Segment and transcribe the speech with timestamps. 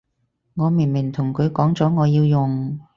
[0.55, 2.79] 我明明同佢講咗我要用